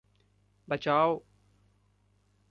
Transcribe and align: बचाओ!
बचाओ! 0.67 1.19